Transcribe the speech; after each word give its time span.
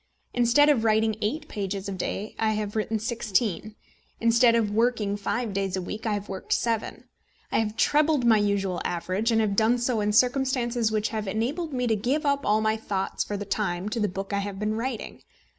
Instead 0.33 0.67
of 0.67 0.83
writing 0.83 1.15
eight 1.21 1.47
pages 1.47 1.87
a 1.87 1.91
day, 1.91 2.33
I 2.39 2.53
have 2.53 2.75
written 2.75 2.97
sixteen; 2.97 3.75
instead 4.19 4.55
of 4.55 4.71
working 4.71 5.15
five 5.15 5.53
days 5.53 5.77
a 5.77 5.81
week, 5.83 6.07
I 6.07 6.13
have 6.15 6.27
worked 6.27 6.53
seven. 6.53 7.03
I 7.51 7.59
have 7.59 7.77
trebled 7.77 8.25
my 8.25 8.39
usual 8.39 8.81
average, 8.83 9.31
and 9.31 9.39
have 9.41 9.55
done 9.55 9.77
so 9.77 10.01
in 10.01 10.11
circumstances 10.11 10.91
which 10.91 11.09
have 11.09 11.27
enabled 11.27 11.71
me 11.71 11.85
to 11.85 11.95
give 11.95 12.25
up 12.25 12.47
all 12.47 12.61
my 12.61 12.77
thoughts 12.77 13.23
for 13.23 13.37
the 13.37 13.45
time 13.45 13.89
to 13.89 13.99
the 13.99 14.07
book 14.09 14.33
I 14.33 14.39
have 14.39 14.57
been 14.57 14.73
writing. 14.73 15.21